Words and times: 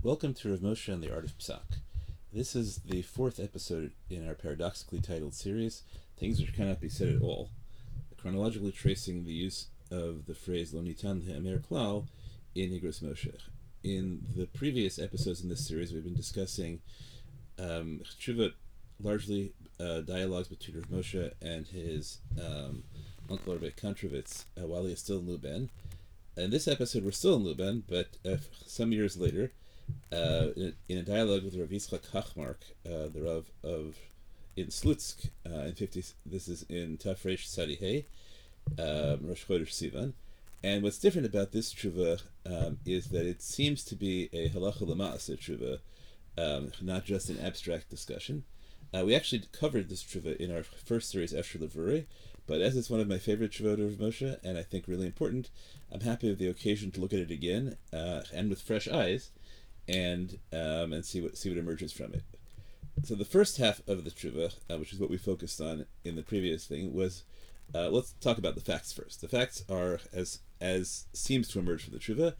Welcome 0.00 0.32
to 0.34 0.50
Rav 0.50 0.60
Moshe 0.60 0.92
and 0.92 1.02
the 1.02 1.12
Art 1.12 1.24
of 1.24 1.36
Psak. 1.38 1.80
This 2.32 2.54
is 2.54 2.76
the 2.86 3.02
fourth 3.02 3.40
episode 3.40 3.90
in 4.08 4.28
our 4.28 4.34
paradoxically 4.34 5.00
titled 5.00 5.34
series, 5.34 5.82
Things 6.16 6.38
Which 6.38 6.54
Cannot 6.54 6.80
Be 6.80 6.88
Said 6.88 7.16
at 7.16 7.20
All, 7.20 7.50
chronologically 8.16 8.70
tracing 8.70 9.24
the 9.24 9.32
use 9.32 9.66
of 9.90 10.26
the 10.26 10.36
phrase 10.36 10.72
Lo 10.72 10.82
Nitan 10.82 11.24
He'amer 11.24 11.58
Klal 11.58 12.06
in 12.54 12.70
Igros 12.70 13.02
Moshe. 13.02 13.34
In 13.82 14.24
the 14.36 14.46
previous 14.46 15.00
episodes 15.00 15.42
in 15.42 15.48
this 15.48 15.66
series, 15.66 15.92
we've 15.92 16.04
been 16.04 16.14
discussing 16.14 16.78
um, 17.58 18.00
largely 19.02 19.52
uh, 19.80 20.02
dialogues 20.02 20.46
between 20.46 20.76
Rav 20.76 20.86
Moshe 20.90 21.32
and 21.42 21.66
his 21.66 22.18
um, 22.40 22.84
uncle 23.28 23.52
Rabbi 23.52 23.70
Kontrovitz 23.70 24.44
uh, 24.56 24.64
while 24.64 24.84
he 24.84 24.92
is 24.92 25.00
still 25.00 25.18
in 25.18 25.26
Luben. 25.26 25.70
In 26.36 26.50
this 26.50 26.68
episode, 26.68 27.04
we're 27.04 27.10
still 27.10 27.34
in 27.34 27.42
Luben, 27.42 27.82
but 27.88 28.16
uh, 28.24 28.36
some 28.64 28.92
years 28.92 29.16
later, 29.16 29.50
uh, 30.12 30.48
in, 30.88 30.98
a, 30.98 31.02
dialogue 31.02 31.44
with 31.44 31.56
Rav 31.56 31.68
Yitzchak 31.68 32.10
Hachmark, 32.10 32.56
uh, 32.86 33.08
the 33.12 33.22
Rav 33.22 33.50
of 33.62 33.96
in 34.56 34.68
Slutsk, 34.68 35.30
uh, 35.46 35.66
in 35.66 35.74
50, 35.74 36.04
this 36.26 36.48
is 36.48 36.64
in 36.68 36.98
Tafresh 36.98 37.46
Sadihei, 37.46 38.04
um, 38.78 39.28
Rosh 39.28 39.46
Chodesh 39.46 39.70
Sivan. 39.70 40.14
And 40.64 40.82
what's 40.82 40.98
different 40.98 41.26
about 41.26 41.52
this 41.52 41.72
tshuva 41.72 42.20
um, 42.44 42.78
is 42.84 43.06
that 43.10 43.26
it 43.26 43.42
seems 43.42 43.84
to 43.84 43.94
be 43.94 44.28
a 44.32 44.48
halacha 44.48 44.82
lama'aseh 44.82 45.38
tshuva, 45.38 45.78
um, 46.36 46.72
not 46.80 47.04
just 47.04 47.30
an 47.30 47.38
abstract 47.38 47.88
discussion. 47.88 48.42
Uh, 48.92 49.04
we 49.04 49.14
actually 49.14 49.44
covered 49.52 49.88
this 49.88 50.02
tshuva 50.02 50.36
in 50.38 50.50
our 50.50 50.64
first 50.64 51.10
series, 51.10 51.32
Esher 51.32 51.58
Levuri, 51.58 52.06
but 52.48 52.62
as 52.62 52.76
it's 52.76 52.88
one 52.88 52.98
of 52.98 53.06
my 53.06 53.18
favorite 53.18 53.52
Shavot 53.52 53.74
of 53.74 53.98
Moshe, 53.98 54.38
and 54.42 54.56
I 54.56 54.62
think 54.62 54.88
really 54.88 55.06
important, 55.06 55.50
I'm 55.92 56.00
happy 56.00 56.30
with 56.30 56.38
the 56.38 56.48
occasion 56.48 56.90
to 56.92 57.00
look 57.00 57.12
at 57.12 57.18
it 57.18 57.30
again 57.30 57.76
uh, 57.92 58.22
and 58.32 58.48
with 58.48 58.62
fresh 58.62 58.88
eyes, 58.88 59.30
and 59.88 60.38
um, 60.52 60.92
and 60.92 61.04
see 61.04 61.20
what 61.20 61.36
see 61.36 61.48
what 61.48 61.58
emerges 61.58 61.92
from 61.92 62.14
it. 62.14 62.22
So 63.04 63.14
the 63.14 63.24
first 63.24 63.58
half 63.58 63.80
of 63.88 64.04
the 64.04 64.10
tshuva, 64.10 64.54
uh, 64.70 64.78
which 64.78 64.92
is 64.92 64.98
what 64.98 65.10
we 65.10 65.18
focused 65.18 65.60
on 65.60 65.86
in 66.04 66.16
the 66.16 66.22
previous 66.22 66.66
thing, 66.66 66.92
was 66.92 67.24
uh, 67.74 67.88
let's 67.88 68.12
talk 68.20 68.38
about 68.38 68.54
the 68.54 68.60
facts 68.60 68.92
first. 68.92 69.20
The 69.20 69.28
facts 69.28 69.64
are 69.68 70.00
as 70.12 70.40
as 70.60 71.06
seems 71.12 71.48
to 71.48 71.58
emerge 71.58 71.84
from 71.84 71.94
the 71.94 72.00
tshuva, 72.00 72.34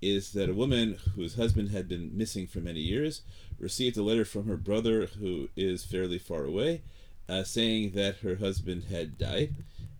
is 0.00 0.32
that 0.32 0.48
a 0.48 0.54
woman 0.54 0.98
whose 1.14 1.34
husband 1.34 1.70
had 1.70 1.88
been 1.88 2.16
missing 2.16 2.46
for 2.46 2.60
many 2.60 2.80
years 2.80 3.22
received 3.58 3.96
a 3.96 4.02
letter 4.02 4.24
from 4.24 4.46
her 4.46 4.56
brother 4.56 5.06
who 5.18 5.48
is 5.56 5.84
fairly 5.84 6.18
far 6.18 6.44
away 6.44 6.82
uh, 7.28 7.42
saying 7.42 7.92
that 7.92 8.18
her 8.18 8.36
husband 8.36 8.84
had 8.84 9.18
died, 9.18 9.54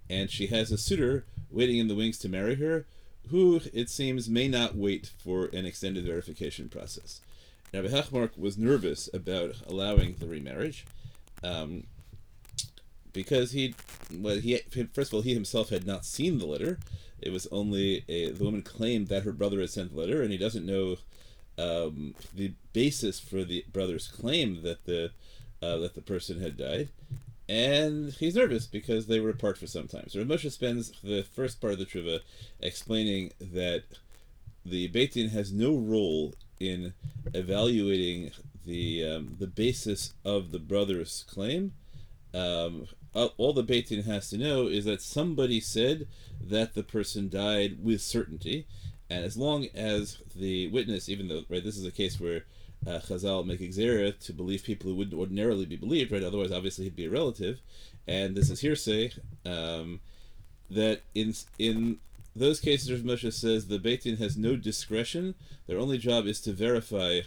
and 0.09 0.31
she 0.31 0.47
has 0.47 0.73
a 0.73 0.79
suitor 0.79 1.25
waiting 1.51 1.79
in 1.79 1.89
the 1.89 1.95
wings 1.95 2.19
to 2.19 2.29
marry 2.29 2.55
her, 2.57 2.87
who 3.31 3.61
it 3.73 3.91
seems 3.91 4.29
may 4.29 4.49
not 4.49 4.77
wait 4.77 5.11
for 5.23 5.47
an 5.47 5.67
extended 5.67 6.05
verification 6.05 6.69
process. 6.69 7.21
Rabbi 7.73 7.89
Hachmark 7.89 8.39
was 8.39 8.57
nervous 8.57 9.09
about 9.13 9.57
allowing 9.67 10.15
the 10.15 10.27
remarriage. 10.27 10.87
Um, 11.43 11.85
because 13.13 13.53
he, 13.53 13.75
well, 14.13 14.37
he 14.37 14.59
first 14.93 15.11
of 15.11 15.15
all, 15.15 15.23
he 15.23 15.35
himself 15.35 15.71
had 15.71 15.87
not 15.87 16.05
seen 16.05 16.39
the 16.39 16.47
letter. 16.47 16.79
It 17.21 17.33
was 17.33 17.47
only 17.51 18.05
a, 18.09 18.31
the 18.31 18.45
woman 18.45 18.63
claimed 18.63 19.09
that 19.09 19.25
her 19.25 19.33
brother 19.33 19.61
had 19.61 19.71
sent 19.71 19.93
the 19.93 20.01
letter, 20.01 20.23
and 20.23 20.31
he 20.31 20.39
doesn't 20.39 20.67
know 20.67 20.97
um, 21.59 22.15
the 22.35 22.53
basis 22.73 23.19
for 23.19 23.43
the 23.43 23.65
brother's 23.73 24.07
claim 24.07 24.63
that 24.63 24.85
the 24.85 25.11
uh, 25.61 25.77
that 25.79 25.95
the 25.95 26.01
person 26.01 26.41
had 26.41 26.57
died, 26.57 26.89
and 27.49 28.13
he's 28.13 28.35
nervous 28.35 28.67
because 28.67 29.07
they 29.07 29.21
were 29.21 29.31
apart 29.31 29.57
for 29.57 29.67
some 29.67 29.89
time. 29.89 30.07
So 30.09 30.23
Moshe 30.25 30.51
spends 30.53 30.93
the 31.03 31.23
first 31.23 31.61
part 31.61 31.73
of 31.75 31.79
the 31.79 31.87
tshuva 31.87 32.21
explaining 32.61 33.33
that 33.41 33.85
the 34.65 34.89
Beit 34.89 35.15
Din 35.15 35.31
has 35.31 35.53
no 35.53 35.77
role 35.77 36.35
in 36.61 36.93
evaluating 37.33 38.33
the 38.67 39.05
um, 39.05 39.37
the 39.39 39.47
basis 39.47 40.13
of 40.25 40.51
the 40.51 40.59
brother's 40.59 41.25
claim. 41.29 41.73
Um, 42.35 42.87
all 43.15 43.55
the 43.55 43.63
Beit 43.63 43.89
Din 43.89 44.03
has 44.03 44.29
to 44.31 44.37
know 44.37 44.67
is 44.67 44.85
that 44.85 45.01
somebody 45.01 45.61
said 45.61 46.07
that 46.41 46.75
the 46.75 46.83
person 46.83 47.31
died 47.31 47.79
with 47.83 48.03
certainty, 48.03 48.67
and 49.09 49.25
as 49.25 49.37
long 49.37 49.69
as 49.75 50.19
the 50.37 50.69
witness, 50.69 51.09
even 51.09 51.29
though 51.29 51.45
right, 51.49 51.65
this 51.65 51.79
is 51.79 51.87
a 51.87 51.91
case 51.91 52.21
where 52.21 52.45
uh, 52.89 53.01
Chazal 53.01 53.45
make 53.45 53.61
exera 53.61 54.19
to 54.19 54.33
believe 54.33 54.65
people 54.65 54.89
who 54.89 54.97
wouldn't 54.97 55.19
ordinarily 55.19 55.67
be 55.67 55.77
believed, 55.77 56.11
right? 56.11 56.23
Otherwise, 56.23 56.53
obviously, 56.53 56.85
he'd 56.85 56.97
be 56.97 57.07
a 57.07 57.11
relative. 57.11 57.61
And 58.07 58.35
this 58.35 58.51
is 58.51 58.61
hearsay. 58.61 59.13
Um, 59.45 60.01
that 60.71 61.03
in 61.15 61.35
in 61.59 61.99
those 62.35 62.61
cases, 62.61 62.91
Rav 62.91 63.01
Moshe 63.01 63.33
says 63.33 63.67
the 63.67 63.79
Beit 63.79 64.03
Din 64.03 64.17
has 64.17 64.37
no 64.37 64.57
discretion. 64.57 65.35
Their 65.67 65.79
only 65.79 65.99
job 65.99 66.27
is 66.27 66.41
to 66.43 66.53
verify 66.53 67.21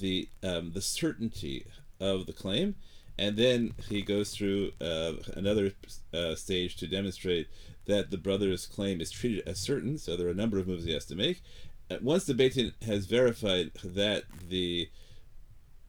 the 0.00 0.28
um, 0.42 0.72
the 0.72 0.80
certainty 0.80 1.66
of 2.00 2.26
the 2.26 2.32
claim, 2.32 2.74
and 3.18 3.36
then 3.36 3.74
he 3.88 4.02
goes 4.02 4.34
through 4.34 4.72
uh, 4.80 5.12
another 5.34 5.72
uh, 6.12 6.34
stage 6.34 6.76
to 6.76 6.86
demonstrate 6.86 7.48
that 7.86 8.10
the 8.10 8.18
brother's 8.18 8.66
claim 8.66 9.00
is 9.00 9.10
treated 9.10 9.46
as 9.46 9.58
certain. 9.58 9.98
So 9.98 10.16
there 10.16 10.26
are 10.26 10.30
a 10.30 10.34
number 10.34 10.58
of 10.58 10.66
moves 10.66 10.84
he 10.84 10.92
has 10.92 11.04
to 11.06 11.14
make, 11.14 11.42
once 12.00 12.24
the 12.24 12.34
Beit 12.34 12.54
Din 12.54 12.72
has 12.86 13.06
verified 13.06 13.72
that 13.82 14.24
the 14.48 14.88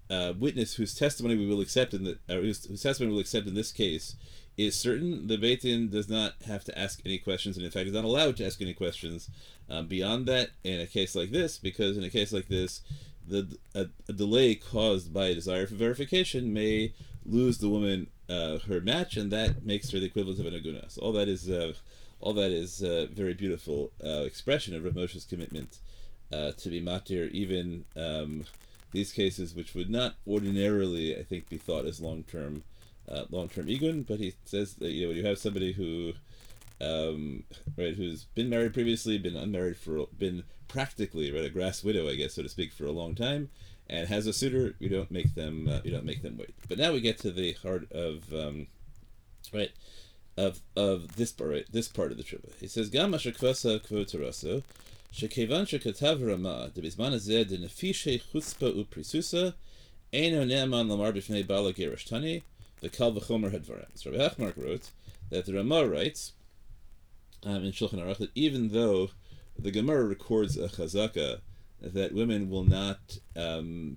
uh, 0.09 0.33
witness 0.37 0.75
whose 0.75 0.93
testimony 0.93 1.35
we 1.35 1.47
will 1.47 1.61
accept 1.61 1.93
in 1.93 2.03
the 2.03 2.17
uh, 2.29 2.35
whose, 2.35 2.59
testimony 2.81 3.09
we 3.09 3.15
will 3.15 3.21
accept 3.21 3.47
in 3.47 3.55
this 3.55 3.71
case 3.71 4.15
is 4.57 4.79
certain, 4.79 5.27
the 5.27 5.37
Beit 5.37 5.61
Din 5.61 5.89
does 5.89 6.07
not 6.07 6.33
have 6.47 6.63
to 6.63 6.79
ask 6.79 7.01
any 7.05 7.17
questions, 7.17 7.57
and 7.57 7.65
in 7.65 7.71
fact 7.71 7.87
is 7.87 7.93
not 7.93 8.05
allowed 8.05 8.37
to 8.37 8.45
ask 8.45 8.61
any 8.61 8.73
questions 8.73 9.29
um, 9.69 9.87
beyond 9.87 10.25
that 10.27 10.51
in 10.63 10.79
a 10.79 10.87
case 10.87 11.15
like 11.15 11.31
this, 11.31 11.57
because 11.57 11.97
in 11.97 12.03
a 12.03 12.09
case 12.09 12.31
like 12.31 12.47
this, 12.47 12.81
the 13.27 13.57
a, 13.73 13.87
a 14.07 14.13
delay 14.13 14.55
caused 14.55 15.13
by 15.13 15.25
a 15.27 15.35
desire 15.35 15.67
for 15.67 15.75
verification 15.75 16.53
may 16.53 16.93
lose 17.25 17.57
the 17.57 17.69
woman 17.69 18.07
uh, 18.29 18.59
her 18.59 18.79
match, 18.79 19.17
and 19.17 19.31
that 19.31 19.65
makes 19.65 19.91
her 19.91 19.99
the 19.99 20.05
equivalent 20.05 20.39
of 20.39 20.45
an 20.45 20.53
aguna. 20.53 20.89
So 20.91 21.01
all 21.01 21.13
that 21.13 21.27
is 21.27 21.49
uh, 21.49 21.73
all 22.19 22.33
that 22.33 22.51
is 22.51 22.81
a 22.81 23.03
uh, 23.03 23.05
very 23.07 23.33
beautiful 23.33 23.91
uh, 24.03 24.23
expression 24.23 24.75
of 24.75 24.83
Rav 24.83 24.95
Moshe's 24.95 25.25
commitment 25.25 25.79
uh, 26.31 26.51
to 26.51 26.69
be 26.69 26.81
matir, 26.81 27.29
even 27.31 27.85
um, 27.95 28.45
these 28.91 29.11
cases 29.11 29.53
which 29.53 29.75
would 29.75 29.89
not 29.89 30.15
ordinarily, 30.27 31.17
I 31.17 31.23
think, 31.23 31.49
be 31.49 31.57
thought 31.57 31.85
as 31.85 32.01
long 32.01 32.23
term, 32.23 32.63
uh, 33.09 33.25
long 33.29 33.49
term 33.49 33.67
igun. 33.67 34.07
But 34.07 34.19
he 34.19 34.33
says 34.45 34.75
that 34.75 34.91
you 34.91 35.07
know 35.07 35.13
you 35.13 35.25
have 35.25 35.37
somebody 35.37 35.73
who, 35.73 36.13
um, 36.81 37.43
right, 37.77 37.95
who's 37.95 38.23
been 38.23 38.49
married 38.49 38.73
previously, 38.73 39.17
been 39.17 39.37
unmarried 39.37 39.77
for, 39.77 40.07
been 40.17 40.43
practically 40.67 41.31
right 41.31 41.45
a 41.45 41.49
grass 41.49 41.83
widow, 41.83 42.09
I 42.09 42.15
guess, 42.15 42.33
so 42.33 42.43
to 42.43 42.49
speak, 42.49 42.73
for 42.73 42.85
a 42.85 42.91
long 42.91 43.13
time, 43.15 43.49
and 43.87 44.07
has 44.07 44.25
a 44.25 44.33
suitor, 44.33 44.75
you 44.79 44.89
don't 44.89 45.11
make 45.11 45.35
them, 45.35 45.67
uh, 45.67 45.81
you 45.83 45.91
don't 45.91 46.05
make 46.05 46.23
them 46.23 46.37
wait. 46.37 46.55
But 46.67 46.77
now 46.77 46.93
we 46.93 47.01
get 47.01 47.19
to 47.19 47.31
the 47.31 47.53
heart 47.53 47.91
of, 47.91 48.33
um, 48.33 48.67
right 49.53 49.71
of 50.37 50.61
of 50.75 51.15
this 51.15 51.31
part 51.31 51.71
this 51.71 51.87
part 51.87 52.11
of 52.11 52.17
the 52.17 52.23
trivia. 52.23 52.51
He 52.59 52.67
says 52.67 52.89
gama 52.89 53.17
Ashakvasa 53.17 53.85
Kvotaraso, 53.85 54.63
Shekevan 55.13 55.65
Shekatav 55.65 56.25
Rama, 56.25 56.71
de 56.73 56.81
Bismanazed 56.81 57.47
de 57.49 57.57
Nefishe 57.57 58.21
Chutzpa 58.21 58.73
Uprisusa, 58.73 59.53
Eno 60.11 60.43
Neman 60.45 60.89
Lamar 60.89 61.11
Bifne 61.11 61.45
Bala 61.45 61.73
Gerashtani, 61.73 62.43
the 62.81 62.89
Kalvachomer 62.89 63.51
Hadvaram. 63.51 63.87
So 63.95 64.11
Rabbi 64.11 64.27
Hachmark 64.27 64.57
wrote 64.57 64.91
that 65.29 65.45
the 65.45 65.53
Rama 65.53 65.87
writes 65.87 66.33
um, 67.43 67.63
in 67.63 67.71
Shulchan 67.71 68.03
Aruch 68.03 68.17
that 68.17 68.31
even 68.35 68.69
though 68.69 69.09
the 69.57 69.71
Gemara 69.71 70.03
records 70.03 70.57
a 70.57 70.67
chazaka 70.67 71.39
that 71.81 72.13
women 72.13 72.49
will 72.49 72.63
not 72.63 73.19
um, 73.35 73.95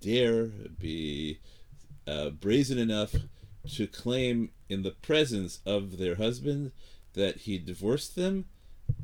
dare 0.00 0.46
be 0.78 1.38
uh, 2.06 2.30
brazen 2.30 2.78
enough 2.78 3.14
to 3.74 3.86
claim 3.86 4.50
in 4.68 4.82
the 4.82 4.90
presence 4.90 5.60
of 5.64 5.98
their 5.98 6.16
husband 6.16 6.72
that 7.14 7.38
he 7.38 7.58
divorced 7.58 8.16
them, 8.16 8.46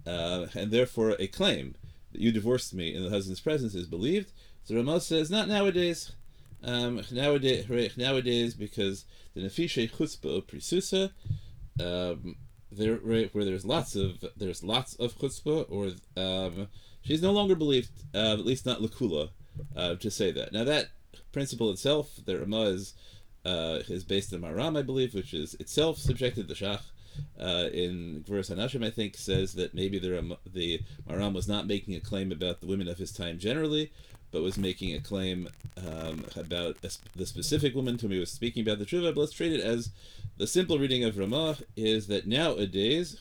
uh, 0.06 0.46
and 0.54 0.70
therefore 0.70 1.16
a 1.18 1.26
claim 1.26 1.74
that 2.12 2.20
you 2.20 2.32
divorced 2.32 2.72
me 2.74 2.94
in 2.94 3.02
the 3.02 3.10
husband's 3.10 3.40
presence 3.40 3.74
is 3.74 3.86
believed. 3.86 4.32
So 4.64 4.74
Ramah 4.74 5.00
says, 5.00 5.30
not 5.30 5.48
nowadays. 5.48 6.12
Um, 6.62 7.02
nowadays, 7.10 7.96
nowadays, 7.96 8.54
because 8.54 9.04
the 9.34 9.42
nefishe 9.42 9.90
chutzpah 9.90 10.44
prisusa, 10.44 11.10
um, 11.78 12.36
there 12.72 12.98
right, 13.02 13.34
where 13.34 13.44
there's 13.44 13.66
lots 13.66 13.94
of 13.94 14.24
there's 14.36 14.62
lots 14.64 14.94
of 14.94 15.14
chutzpah, 15.18 15.66
or 15.68 15.90
um, 16.16 16.68
she's 17.02 17.20
no 17.20 17.32
longer 17.32 17.54
believed, 17.54 17.90
uh, 18.14 18.32
at 18.32 18.46
least 18.46 18.64
not 18.64 18.80
lakula, 18.80 19.28
uh, 19.76 19.96
to 19.96 20.10
say 20.10 20.32
that. 20.32 20.52
Now 20.52 20.64
that 20.64 20.88
principle 21.32 21.70
itself, 21.70 22.18
the 22.24 22.38
Ramah 22.38 22.62
is 22.62 22.94
uh, 23.44 23.80
is 23.88 24.04
based 24.04 24.32
on 24.32 24.40
Maram, 24.40 24.78
I 24.78 24.82
believe, 24.82 25.14
which 25.14 25.34
is 25.34 25.54
itself 25.54 25.98
subjected 25.98 26.48
to 26.48 26.54
the 26.54 26.60
Shach. 26.60 26.80
Uh, 27.38 27.68
in 27.72 28.24
Gvuras 28.26 28.52
Hanashim, 28.52 28.84
I 28.84 28.90
think, 28.90 29.16
says 29.16 29.54
that 29.54 29.72
maybe 29.72 30.00
the, 30.00 30.36
the 30.52 30.80
Maram 31.08 31.32
was 31.32 31.46
not 31.46 31.66
making 31.66 31.94
a 31.94 32.00
claim 32.00 32.32
about 32.32 32.60
the 32.60 32.66
women 32.66 32.88
of 32.88 32.98
his 32.98 33.12
time 33.12 33.38
generally, 33.38 33.92
but 34.32 34.42
was 34.42 34.58
making 34.58 34.94
a 34.94 35.00
claim 35.00 35.48
um, 35.76 36.24
about 36.34 36.76
a, 36.82 36.90
the 37.16 37.26
specific 37.26 37.74
woman 37.74 37.96
to 37.96 38.02
whom 38.02 38.12
he 38.12 38.18
was 38.18 38.32
speaking 38.32 38.62
about 38.62 38.80
the 38.80 38.84
Tshuva. 38.84 39.14
But 39.14 39.20
let's 39.20 39.32
treat 39.32 39.52
it 39.52 39.60
as 39.60 39.90
the 40.38 40.46
simple 40.48 40.78
reading 40.78 41.04
of 41.04 41.16
Ramah 41.16 41.58
is 41.76 42.08
that 42.08 42.26
nowadays 42.26 43.20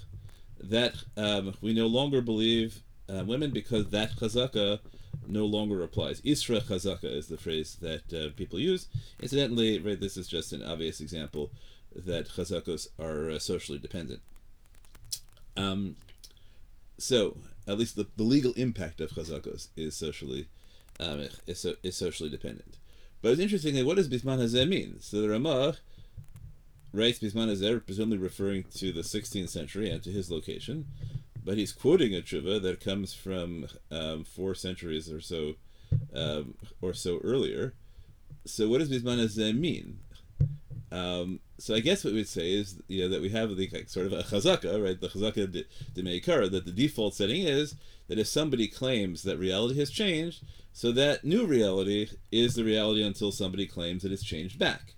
that 0.59 0.95
um, 1.17 1.53
we 1.61 1.73
no 1.73 1.85
longer 1.85 2.21
believe 2.21 2.81
uh, 3.09 3.23
women 3.25 3.51
because 3.51 3.89
that 3.89 4.15
chazaka 4.15 4.79
no 5.27 5.45
longer 5.45 5.83
applies. 5.83 6.21
Isra 6.21 6.61
chazaka 6.61 7.05
is 7.05 7.27
the 7.27 7.37
phrase 7.37 7.77
that 7.81 8.13
uh, 8.13 8.29
people 8.35 8.59
use. 8.59 8.87
Incidentally, 9.21 9.79
right, 9.79 9.99
this 9.99 10.17
is 10.17 10.27
just 10.27 10.53
an 10.53 10.63
obvious 10.63 11.01
example 11.01 11.51
that 11.95 12.29
chazakos 12.29 12.87
are 12.99 13.29
uh, 13.29 13.39
socially 13.39 13.79
dependent. 13.79 14.21
Um, 15.55 15.95
so, 16.97 17.37
at 17.67 17.77
least 17.77 17.95
the, 17.95 18.07
the 18.17 18.23
legal 18.23 18.53
impact 18.53 19.01
of 19.01 19.11
chazakos 19.11 19.67
is 19.75 19.95
socially 19.95 20.47
um, 20.99 21.27
is, 21.47 21.59
so, 21.59 21.75
is 21.83 21.95
socially 21.95 22.29
dependent. 22.29 22.77
But 23.21 23.31
it's 23.31 23.41
interesting, 23.41 23.83
what 23.85 23.97
does 23.97 24.09
Bisman 24.09 24.39
Hazeh 24.39 24.67
mean? 24.67 24.97
So 24.99 25.21
the 25.21 25.29
Ramah 25.29 25.77
writes 26.93 27.19
Bisman 27.19 27.49
Hazeh, 27.49 27.85
presumably 27.85 28.17
referring 28.17 28.65
to 28.75 28.91
the 28.91 29.01
16th 29.01 29.49
century 29.49 29.89
and 29.89 30.03
to 30.03 30.11
his 30.11 30.29
location, 30.29 30.85
but 31.43 31.57
he's 31.57 31.71
quoting 31.71 32.15
a 32.15 32.21
tshuva 32.21 32.61
that 32.61 32.79
comes 32.79 33.13
from 33.13 33.67
um, 33.91 34.23
four 34.23 34.55
centuries 34.55 35.11
or 35.11 35.21
so, 35.21 35.53
um, 36.15 36.55
or 36.81 36.93
so 36.93 37.19
earlier. 37.23 37.73
So 38.45 38.67
what 38.67 38.79
does 38.79 38.89
Bisman 38.89 39.59
mean? 39.59 39.99
Um, 40.91 41.39
so 41.57 41.73
I 41.73 41.79
guess 41.79 42.03
what 42.03 42.13
we'd 42.13 42.27
say 42.27 42.53
is 42.53 42.79
you 42.87 43.01
know 43.01 43.09
that 43.09 43.21
we 43.21 43.29
have 43.29 43.55
the 43.55 43.69
like, 43.73 43.89
sort 43.89 44.05
of 44.05 44.13
a 44.13 44.21
chazaka, 44.21 44.83
right? 44.83 44.99
The 44.99 45.07
chazaka 45.07 45.51
de, 45.51 45.65
de 45.93 46.03
meikara, 46.03 46.51
that 46.51 46.65
the 46.65 46.71
default 46.71 47.15
setting 47.15 47.41
is 47.41 47.75
that 48.07 48.19
if 48.19 48.27
somebody 48.27 48.67
claims 48.67 49.23
that 49.23 49.39
reality 49.39 49.79
has 49.79 49.89
changed, 49.89 50.43
so 50.71 50.91
that 50.91 51.23
new 51.23 51.45
reality 51.45 52.09
is 52.31 52.53
the 52.53 52.63
reality 52.63 53.03
until 53.03 53.31
somebody 53.31 53.65
claims 53.65 54.03
that 54.03 54.11
it's 54.11 54.23
changed 54.23 54.59
back. 54.59 54.93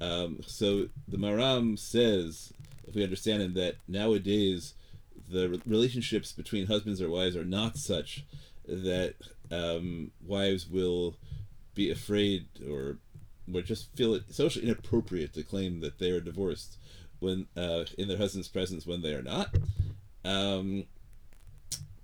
Um, 0.00 0.40
so 0.46 0.88
the 1.08 1.16
Maram 1.16 1.78
says, 1.78 2.52
if 2.86 2.94
we 2.94 3.02
understand 3.02 3.42
him, 3.42 3.54
that 3.54 3.76
nowadays 3.88 4.74
the 5.30 5.60
relationships 5.66 6.32
between 6.32 6.66
husbands 6.66 7.00
or 7.00 7.08
wives 7.08 7.36
are 7.36 7.44
not 7.44 7.76
such 7.76 8.24
that 8.66 9.14
um, 9.50 10.10
wives 10.26 10.68
will 10.68 11.16
be 11.74 11.90
afraid 11.90 12.46
or 12.70 12.98
would 13.46 13.66
just 13.66 13.94
feel 13.96 14.14
it 14.14 14.22
socially 14.32 14.66
inappropriate 14.66 15.34
to 15.34 15.42
claim 15.42 15.80
that 15.80 15.98
they 15.98 16.10
are 16.10 16.20
divorced 16.20 16.78
when 17.18 17.46
uh, 17.56 17.84
in 17.98 18.08
their 18.08 18.18
husband's 18.18 18.48
presence 18.48 18.86
when 18.86 19.02
they 19.02 19.14
are 19.14 19.22
not. 19.22 19.54
Um, 20.24 20.84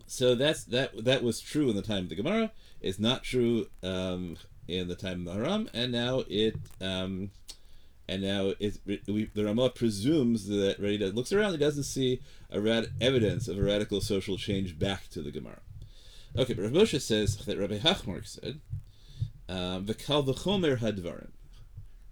so 0.06 0.34
that's 0.34 0.64
that. 0.64 1.04
That 1.04 1.22
was 1.22 1.40
true 1.40 1.70
in 1.70 1.76
the 1.76 1.82
time 1.82 2.04
of 2.04 2.08
the 2.08 2.16
Gemara. 2.16 2.50
It's 2.80 2.98
not 2.98 3.22
true 3.22 3.68
um, 3.82 4.36
in 4.66 4.88
the 4.88 4.96
time 4.96 5.20
of 5.20 5.24
the 5.26 5.32
Haram, 5.34 5.68
and 5.72 5.92
now 5.92 6.24
it. 6.28 6.56
Um, 6.80 7.30
and 8.10 8.22
now 8.22 8.54
it, 8.58 8.78
we, 9.06 9.30
the 9.32 9.44
Ramah 9.44 9.70
presumes 9.70 10.48
that 10.48 10.78
he 10.80 10.98
looks 10.98 11.32
around, 11.32 11.52
he 11.52 11.58
doesn't 11.58 11.84
see 11.84 12.20
a 12.50 12.60
rad, 12.60 12.88
evidence 13.00 13.46
of 13.46 13.56
a 13.56 13.62
radical 13.62 14.00
social 14.00 14.36
change 14.36 14.76
back 14.76 15.08
to 15.10 15.22
the 15.22 15.30
Gemara. 15.30 15.60
Okay, 16.36 16.54
but 16.54 16.64
Rav 16.64 16.72
Moshe 16.72 17.00
says 17.00 17.36
that 17.36 17.56
Rabbi 17.56 17.78
Hachmark 17.78 18.26
said 18.26 18.60
um, 19.48 19.86
the 19.86 19.94
kal 19.94 20.24
v'chomer 20.24 20.78
hadvarim. 20.78 21.30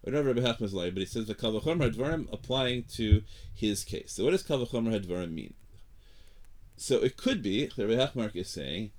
Whatever 0.02 0.32
Rabbi 0.32 0.40
Hachmark 0.40 0.62
is 0.62 0.74
like, 0.74 0.94
but 0.94 1.00
he 1.00 1.06
says 1.06 1.26
the 1.26 1.34
kal 1.34 1.52
v'chomer 1.52 1.92
hadvarim 1.92 2.32
applying 2.32 2.84
to 2.94 3.24
his 3.52 3.82
case. 3.82 4.12
So 4.12 4.22
what 4.22 4.30
does 4.30 4.44
kal 4.44 4.64
v'chomer 4.64 4.96
hadvarim 4.96 5.32
mean? 5.32 5.54
So 6.76 7.02
it 7.02 7.16
could 7.16 7.42
be 7.42 7.70
Rabbi 7.76 7.94
Hachmark 7.94 8.36
is 8.36 8.48
saying 8.48 8.92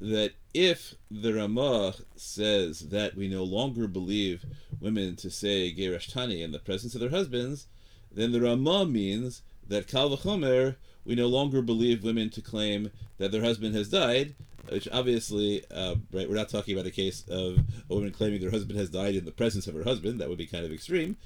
that 0.00 0.32
if 0.54 0.94
the 1.10 1.34
Ramah 1.34 1.94
says 2.16 2.88
that 2.90 3.16
we 3.16 3.28
no 3.28 3.44
longer 3.44 3.86
believe 3.86 4.44
women 4.80 5.16
to 5.16 5.30
say 5.30 5.74
Geresh 5.74 6.12
Tani 6.12 6.42
in 6.42 6.52
the 6.52 6.58
presence 6.58 6.94
of 6.94 7.00
their 7.00 7.10
husbands, 7.10 7.66
then 8.12 8.32
the 8.32 8.40
Ramah 8.40 8.86
means 8.86 9.42
that 9.66 9.88
Kal 9.88 10.10
v'chomer 10.10 10.76
we 11.04 11.14
no 11.14 11.26
longer 11.26 11.62
believe 11.62 12.04
women 12.04 12.28
to 12.30 12.42
claim 12.42 12.90
that 13.16 13.32
their 13.32 13.42
husband 13.42 13.74
has 13.74 13.88
died, 13.88 14.34
which 14.68 14.86
obviously, 14.92 15.64
uh, 15.70 15.94
right, 16.12 16.28
we're 16.28 16.34
not 16.36 16.50
talking 16.50 16.74
about 16.74 16.86
a 16.86 16.90
case 16.90 17.24
of 17.28 17.58
a 17.88 17.94
woman 17.94 18.12
claiming 18.12 18.40
their 18.40 18.50
husband 18.50 18.78
has 18.78 18.90
died 18.90 19.14
in 19.14 19.24
the 19.24 19.32
presence 19.32 19.66
of 19.66 19.74
her 19.74 19.84
husband. 19.84 20.20
That 20.20 20.28
would 20.28 20.36
be 20.36 20.46
kind 20.46 20.66
of 20.66 20.72
extreme. 20.72 21.16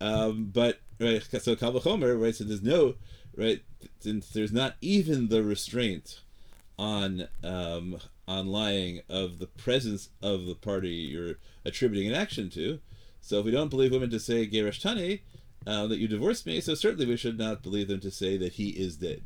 Um, 0.00 0.50
but 0.52 0.80
right, 0.98 1.22
so 1.22 1.54
Kal 1.54 1.72
v'chomer, 1.72 2.20
right? 2.20 2.34
So 2.34 2.44
there's 2.44 2.62
no 2.62 2.94
right, 3.36 3.62
since 4.00 4.30
there's 4.30 4.52
not 4.52 4.76
even 4.80 5.28
the 5.28 5.42
restraint 5.42 6.20
on 6.78 7.28
um, 7.44 7.98
on 8.28 8.46
lying 8.46 9.00
of 9.08 9.38
the 9.38 9.46
presence 9.46 10.08
of 10.22 10.46
the 10.46 10.54
party 10.54 10.88
you're 10.88 11.36
attributing 11.64 12.08
an 12.08 12.14
action 12.14 12.50
to. 12.50 12.80
So 13.20 13.40
if 13.40 13.44
we 13.44 13.50
don't 13.50 13.70
believe 13.70 13.92
women 13.92 14.10
to 14.10 14.20
say 14.20 14.46
Geresh 14.46 14.80
Tani, 14.80 15.22
uh, 15.66 15.86
that 15.88 15.98
you 15.98 16.06
divorced 16.06 16.46
me, 16.46 16.60
so 16.60 16.74
certainly 16.74 17.06
we 17.06 17.16
should 17.16 17.38
not 17.38 17.62
believe 17.62 17.88
them 17.88 18.00
to 18.00 18.10
say 18.10 18.36
that 18.36 18.54
he 18.54 18.68
is 18.68 18.96
dead. 18.96 19.22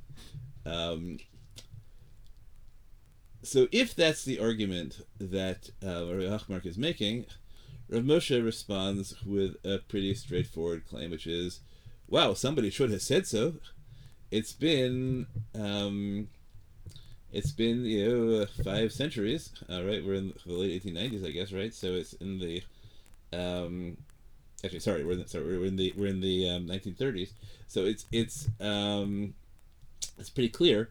Um, 0.64 1.18
so 3.42 3.68
if 3.72 3.94
that's 3.94 4.24
the 4.24 4.38
argument 4.38 5.00
that 5.18 5.70
uh, 5.84 6.06
Rav 6.06 6.42
Hachmark 6.42 6.66
is 6.66 6.78
making, 6.78 7.26
Rav 7.88 8.02
Moshe 8.02 8.44
responds 8.44 9.22
with 9.24 9.56
a 9.64 9.78
pretty 9.78 10.14
straightforward 10.14 10.86
claim, 10.86 11.10
which 11.10 11.26
is, 11.26 11.60
"Wow, 12.06 12.34
somebody 12.34 12.70
should 12.70 12.90
have 12.90 13.02
said 13.02 13.26
so. 13.26 13.54
It's 14.30 14.52
been, 14.52 15.26
um, 15.54 16.28
it's 17.32 17.52
been 17.52 17.84
you 17.84 18.08
know 18.08 18.46
five 18.64 18.92
centuries. 18.92 19.50
All 19.68 19.82
right, 19.82 20.04
we're 20.04 20.14
in 20.14 20.32
the 20.46 20.52
late 20.52 20.84
1890s, 20.84 21.26
I 21.26 21.30
guess, 21.30 21.52
right? 21.52 21.72
So 21.72 21.94
it's 21.94 22.12
in 22.14 22.38
the, 22.38 22.62
um, 23.32 23.96
actually, 24.64 24.80
sorry, 24.80 25.04
we're 25.04 25.12
in 25.12 25.18
the, 25.20 25.28
sorry, 25.28 25.58
we're 25.58 25.66
in 25.66 25.76
the 25.76 25.94
we're 25.96 26.08
in 26.08 26.20
the 26.20 26.48
um, 26.50 26.66
1930s. 26.66 27.30
So 27.68 27.84
it's 27.84 28.06
it's 28.10 28.48
um, 28.60 29.34
it's 30.18 30.30
pretty 30.30 30.48
clear 30.48 30.90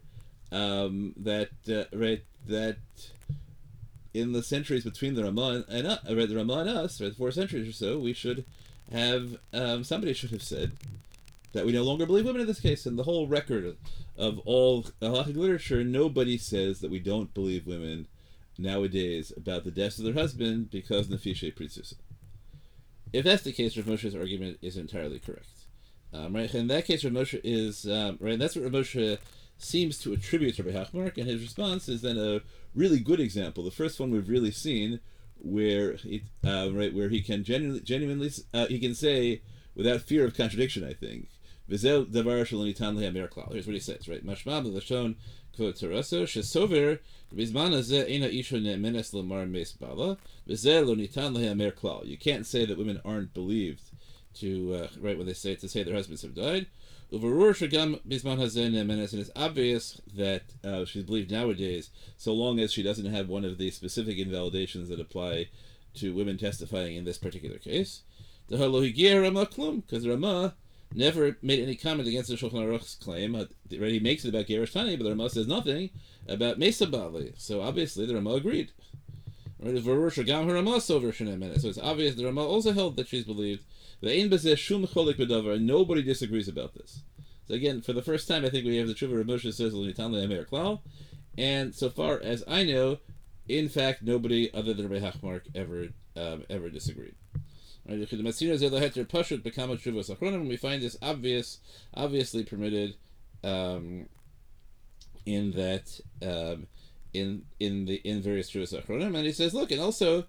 um, 0.52 1.14
that 1.16 1.50
uh, 1.68 1.84
right 1.96 2.22
that 2.46 2.78
in 4.12 4.32
the 4.32 4.42
centuries 4.42 4.84
between 4.84 5.14
the 5.14 5.24
Ramah 5.24 5.64
and 5.68 5.86
uh, 5.86 5.98
right, 6.10 6.28
the 6.28 6.36
Ramah 6.36 6.60
and 6.60 6.70
us, 6.70 7.00
right, 7.00 7.14
four 7.14 7.30
centuries 7.30 7.68
or 7.68 7.72
so, 7.72 7.98
we 7.98 8.12
should 8.12 8.44
have 8.90 9.36
um, 9.52 9.84
somebody 9.84 10.12
should 10.12 10.30
have 10.30 10.42
said 10.42 10.72
that 11.52 11.66
we 11.66 11.72
no 11.72 11.82
longer 11.82 12.06
believe 12.06 12.24
women 12.24 12.42
in 12.42 12.46
this 12.46 12.60
case. 12.60 12.86
And 12.86 12.98
the 12.98 13.04
whole 13.04 13.26
record 13.26 13.76
of 14.16 14.38
all 14.40 14.84
halachic 15.02 15.36
literature, 15.36 15.84
nobody 15.84 16.38
says 16.38 16.80
that 16.80 16.90
we 16.90 17.00
don't 17.00 17.34
believe 17.34 17.66
women 17.66 18.06
nowadays 18.58 19.32
about 19.36 19.64
the 19.64 19.70
deaths 19.70 19.98
of 19.98 20.04
their 20.04 20.14
husband 20.14 20.70
because 20.70 21.08
nefishe 21.08 21.54
pritzusa. 21.54 21.94
If 23.12 23.24
that's 23.24 23.42
the 23.42 23.52
case, 23.52 23.76
Rav 23.76 23.86
Moshe's 23.86 24.14
argument 24.14 24.58
is 24.62 24.76
entirely 24.76 25.18
correct. 25.18 25.46
Um, 26.12 26.34
right, 26.34 26.52
in 26.54 26.68
that 26.68 26.84
case, 26.84 27.04
Rav 27.04 27.12
Moshe 27.12 27.40
is 27.42 27.86
um, 27.88 28.18
right. 28.20 28.38
That's 28.38 28.54
what 28.54 28.64
Rav 28.64 28.72
Moshe 28.72 29.18
seems 29.58 29.98
to 29.98 30.12
attribute 30.12 30.56
to 30.56 30.62
Rabbi 30.62 30.78
Hachmark, 30.78 31.18
and 31.18 31.26
his 31.26 31.42
response 31.42 31.88
is 31.88 32.02
then 32.02 32.18
a 32.18 32.40
really 32.74 33.00
good 33.00 33.20
example. 33.20 33.64
The 33.64 33.70
first 33.70 33.98
one 34.00 34.10
we've 34.10 34.28
really 34.28 34.50
seen, 34.50 35.00
where 35.38 35.94
he, 35.94 36.24
uh, 36.44 36.70
right, 36.72 36.94
where 36.94 37.08
he 37.08 37.20
can 37.20 37.44
genuinely, 37.44 37.80
genuinely, 37.80 38.30
uh, 38.54 38.66
he 38.66 38.78
can 38.78 38.94
say 38.94 39.42
without 39.74 40.02
fear 40.02 40.24
of 40.24 40.36
contradiction. 40.36 40.84
I 40.84 40.94
think. 40.94 41.28
Here's 41.70 41.84
what 41.84 43.74
he 43.74 43.78
says, 43.78 44.08
right? 44.08 44.22
Ena 48.08 48.26
isha 48.26 48.56
lamar 49.12 49.46
mes 49.46 49.72
bala. 49.72 50.18
You 50.46 52.18
can't 52.18 52.46
say 52.46 52.64
that 52.66 52.76
women 52.76 53.00
aren't 53.04 53.32
believed 53.34 53.82
to 54.34 54.74
uh, 54.74 54.88
right 55.00 55.16
when 55.16 55.26
they 55.26 55.32
say 55.32 55.54
to 55.54 55.68
say 55.68 55.84
their 55.84 55.94
husbands 55.94 56.22
have 56.22 56.34
died. 56.34 56.66
Uvarur 57.12 57.52
shagam 57.54 58.00
bisman 58.06 58.38
hazeh 58.38 58.70
ne'menes, 58.70 59.12
and 59.12 59.20
it's 59.20 59.30
obvious 59.36 60.00
that 60.16 60.42
uh, 60.64 60.84
she's 60.84 61.04
believed 61.04 61.30
nowadays, 61.30 61.90
so 62.16 62.32
long 62.32 62.58
as 62.58 62.72
she 62.72 62.82
doesn't 62.82 63.12
have 63.12 63.28
one 63.28 63.44
of 63.44 63.58
the 63.58 63.70
specific 63.70 64.18
invalidations 64.18 64.88
that 64.88 65.00
apply 65.00 65.48
to 65.94 66.14
women 66.14 66.36
testifying 66.36 66.96
in 66.96 67.04
this 67.04 67.18
particular 67.18 67.58
case. 67.58 68.02
The 68.48 68.58
Ramah 68.58 69.46
klum, 69.46 69.82
because 69.86 70.06
Ramah 70.06 70.54
never 70.94 71.36
made 71.42 71.60
any 71.60 71.76
comment 71.76 72.08
against 72.08 72.30
the 72.30 72.36
Shulchan 72.36 72.64
Aruch's 72.64 72.96
claim. 72.96 73.34
Uh, 73.34 73.44
already 73.72 74.00
makes 74.00 74.24
it 74.24 74.30
about 74.30 74.46
Geresh 74.46 74.72
Tani, 74.72 74.96
but 74.96 75.04
the 75.04 75.10
Ramah 75.10 75.30
says 75.30 75.46
nothing 75.46 75.90
about 76.28 76.58
Mesa 76.58 76.86
Bali. 76.86 77.32
So 77.36 77.62
obviously 77.62 78.06
the 78.06 78.14
Ramah 78.14 78.34
agreed. 78.34 78.72
Right, 79.62 79.76
so 79.84 79.92
it's 81.68 81.78
obvious 81.78 82.14
the 82.14 82.24
Ramah 82.24 82.46
also 82.46 82.72
held 82.72 82.96
that 82.96 83.08
she's 83.08 83.24
believed. 83.24 83.62
And 84.02 85.66
nobody 85.66 86.02
disagrees 86.02 86.48
about 86.48 86.72
this. 86.74 87.02
So 87.46 87.54
again, 87.54 87.82
for 87.82 87.92
the 87.92 88.00
first 88.00 88.26
time, 88.26 88.46
I 88.46 88.48
think 88.48 88.64
we 88.64 88.76
have 88.78 88.88
the 88.88 88.94
Tshuva 88.94 89.22
Moshe 89.24 89.52
says 89.52 89.74
Klal. 89.74 90.80
And 91.36 91.74
so 91.74 91.90
far 91.90 92.18
as 92.22 92.42
I 92.48 92.64
know, 92.64 92.98
in 93.48 93.68
fact, 93.68 94.02
nobody 94.02 94.50
other 94.54 94.72
than 94.72 94.88
Rabbi 94.88 95.04
Hachmark 95.04 95.42
ever 95.54 95.88
um, 96.16 96.44
ever 96.48 96.70
disagreed. 96.70 97.14
We 97.86 98.06
find 100.56 100.82
this 100.82 100.96
obvious, 101.02 101.58
obviously 101.94 102.44
permitted, 102.44 102.96
um, 103.42 104.06
in 105.26 105.52
that 105.52 106.00
um, 106.22 106.66
in 107.12 107.42
in 107.58 107.86
the 107.86 107.96
in 108.04 108.22
various 108.22 108.50
Shuvas 108.50 108.74
Achronim, 108.78 109.16
and 109.16 109.26
he 109.26 109.32
says, 109.32 109.54
look, 109.54 109.70
and 109.70 109.80
also 109.80 110.26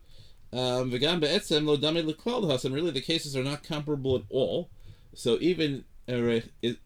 um, 0.53 0.91
v'gam 0.91 1.19
be'etzem 1.19 1.65
lo 1.65 1.77
damid 1.77 2.05
l'klal 2.05 2.43
hasam. 2.43 2.73
Really, 2.73 2.91
the 2.91 3.01
cases 3.01 3.35
are 3.35 3.43
not 3.43 3.63
comparable 3.63 4.15
at 4.15 4.23
all. 4.29 4.69
So 5.13 5.37
even 5.39 5.83
uh, 6.09 6.39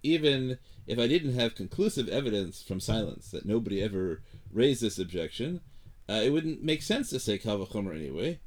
even 0.04 0.58
if 0.88 1.00
I 1.00 1.08
didn't 1.08 1.36
have 1.36 1.56
conclusive 1.56 2.08
evidence 2.10 2.62
from 2.62 2.80
silence 2.80 3.32
that 3.32 3.46
nobody 3.46 3.82
ever 3.82 4.22
raised 4.52 4.82
this 4.82 5.00
objection, 5.00 5.62
uh, 6.10 6.22
it 6.24 6.32
wouldn't 6.32 6.64
make 6.64 6.82
sense 6.82 7.10
to 7.10 7.20
say 7.20 7.40
Kavachomer 7.40 7.96
anyway, 7.96 8.40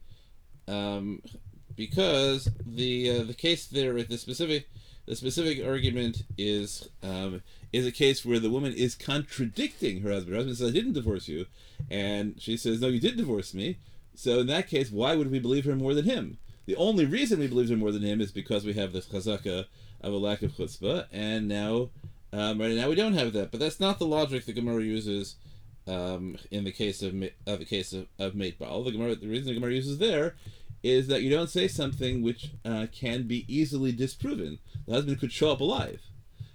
um, 0.69 1.21
because 1.79 2.51
the 2.67 3.09
uh, 3.09 3.23
the 3.23 3.33
case 3.33 3.67
there, 3.67 4.03
the 4.03 4.19
specific 4.19 4.69
the 5.07 5.15
specific 5.17 5.65
argument 5.65 6.25
is 6.37 6.91
um, 7.03 7.41
is 7.73 7.87
a 7.87 7.93
case 7.93 8.27
where 8.27 8.41
the 8.41 8.51
woman 8.51 8.75
is 8.75 8.95
contradicting 8.95 10.03
her 10.03 10.11
husband. 10.11 10.33
Her 10.33 10.39
husband 10.39 10.59
says, 10.59 10.69
"I 10.69 10.73
didn't 10.73 10.93
divorce 10.93 11.29
you," 11.29 11.47
and 11.89 12.35
she 12.39 12.57
says, 12.59 12.81
"No, 12.81 12.89
you 12.89 13.01
did 13.01 13.17
divorce 13.17 13.55
me." 13.55 13.79
So 14.17 14.41
in 14.41 14.49
that 14.49 14.69
case, 14.69 14.91
why 14.91 15.15
would 15.15 15.31
we 15.31 15.39
believe 15.39 15.65
her 15.65 15.77
more 15.77 15.95
than 15.95 16.05
him? 16.05 16.39
The 16.67 16.75
only 16.77 17.07
reason 17.07 17.39
we 17.39 17.47
believe 17.47 17.71
her 17.71 17.77
more 17.77 17.93
than 17.93 18.03
him 18.03 18.21
is 18.21 18.33
because 18.33 18.65
we 18.65 18.73
have 18.75 18.93
this 18.93 19.07
chazaka 19.07 19.67
of 20.01 20.13
a 20.13 20.17
lack 20.17 20.43
of 20.43 20.53
chutzpah, 20.53 21.07
and 21.13 21.47
now, 21.47 21.91
um, 22.33 22.61
right 22.61 22.73
now 22.73 22.89
we 22.89 22.97
don't 22.97 23.15
have 23.15 23.33
that. 23.35 23.53
But 23.53 23.61
that's 23.61 23.79
not 23.79 24.01
the 24.01 24.07
logic 24.07 24.45
the 24.45 24.53
Gemara 24.53 24.83
uses 24.83 25.37
um, 25.87 26.37
in 26.51 26.65
the 26.65 26.73
case 26.73 27.03
of 27.03 27.15
uh, 27.47 27.57
the 27.57 27.65
case 27.65 27.93
of, 27.93 28.09
of 28.19 28.35
mate. 28.35 28.59
The 28.59 28.91
Gemara, 28.91 29.15
the 29.15 29.29
reason 29.29 29.47
the 29.47 29.55
Gemara 29.55 29.75
uses 29.75 29.99
there 29.99 30.35
is 30.83 31.09
that 31.09 31.23
you 31.23 31.31
don't 31.31 31.51
say 31.51 31.69
something 31.69 32.23
which 32.23 32.53
uh, 32.65 32.87
can 32.93 33.27
be 33.27 33.45
easily 33.49 33.93
disproven. 33.93 34.59
The 34.87 34.95
husband 34.95 35.21
could 35.21 35.33
show 35.33 35.51
up 35.51 35.61
alive, 35.61 36.03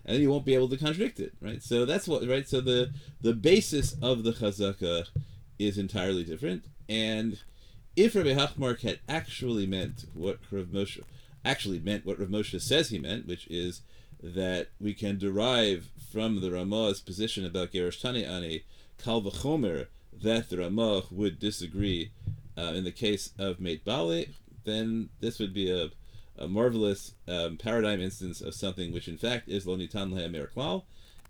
and 0.06 0.16
then 0.16 0.22
you 0.22 0.30
won't 0.30 0.46
be 0.46 0.56
able 0.56 0.70
to 0.70 0.78
contradict 0.78 1.20
it, 1.20 1.34
right? 1.42 1.62
So 1.62 1.86
that's 1.86 2.08
what, 2.08 2.28
right? 2.28 2.48
So 2.48 2.62
the 2.62 2.92
the 3.22 3.34
basis 3.34 3.96
of 4.02 4.24
the 4.24 4.32
chazaka 4.32 5.08
is 5.60 5.78
entirely 5.78 6.24
different, 6.24 6.66
and 6.88 7.40
if 7.96 8.16
Rabbi 8.16 8.34
Hachmark 8.34 8.82
had 8.82 9.00
actually 9.08 9.68
meant 9.68 10.06
what 10.14 10.40
Rav 10.52 10.68
Moshe 10.68 11.00
actually 11.46 11.80
meant 11.80 12.06
what 12.06 12.20
Rav 12.20 12.30
Moshe 12.30 12.60
says 12.62 12.90
he 12.90 13.00
meant, 13.00 13.28
which 13.28 13.48
is 13.48 13.82
that 14.22 14.70
we 14.80 14.94
can 14.94 15.18
derive 15.18 15.90
from 16.12 16.40
the 16.40 16.50
Ramah's 16.50 17.02
position 17.02 17.46
about 17.46 17.72
Geresh 17.72 18.02
Tani 18.02 18.24
Ani 18.24 18.64
Kal 18.98 19.22
V'chomer 19.22 19.88
that 20.14 20.50
the 20.50 20.58
Ramah 20.58 21.04
would 21.12 21.40
disagree 21.40 22.12
uh, 22.58 22.74
in 22.74 22.84
the 22.84 22.92
case 22.92 23.32
of 23.38 23.60
Mate 23.60 23.84
Bali, 23.84 24.34
then 24.64 25.10
this 25.20 25.40
would 25.40 25.54
be 25.54 25.72
a, 25.72 25.90
a 26.38 26.48
marvelous 26.48 27.14
um, 27.28 27.58
paradigm 27.58 28.02
instance 28.02 28.42
of 28.42 28.54
something 28.54 28.94
which 28.94 29.08
in 29.08 29.18
fact 29.18 29.50
is 29.50 29.68
Lo 29.68 29.76
Nitan 29.76 30.14
Klal, 30.56 30.84